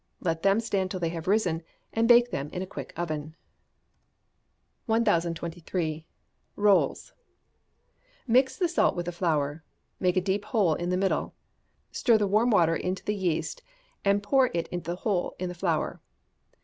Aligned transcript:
let 0.19 0.41
them 0.41 0.59
stand 0.59 0.89
till 0.89 0.99
they 0.99 1.09
have 1.13 1.27
risen, 1.27 1.61
and 1.93 2.07
bake 2.07 2.31
them 2.31 2.49
in 2.49 2.63
a 2.63 2.65
quick 2.65 2.91
oven. 2.97 3.35
1023. 4.87 6.07
Rolls. 6.55 7.13
Mix 8.25 8.57
the 8.57 8.67
salt 8.67 8.95
with 8.95 9.05
the 9.05 9.11
flour. 9.11 9.63
Make 9.99 10.17
a 10.17 10.21
deep 10.21 10.45
hole 10.45 10.73
in 10.73 10.89
the 10.89 10.97
middle. 10.97 11.35
Stir 11.91 12.17
the 12.17 12.25
warm 12.25 12.49
water 12.49 12.75
into 12.75 13.05
the 13.05 13.13
yeast, 13.13 13.61
and 14.03 14.23
pour 14.23 14.49
it 14.55 14.67
into 14.69 14.89
the 14.89 14.95
hole 15.05 15.35
in 15.37 15.49
the 15.49 15.53
flour. 15.53 16.01